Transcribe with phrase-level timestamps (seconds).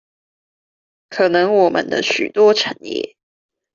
[1.09, 3.15] 可能我們的許多產業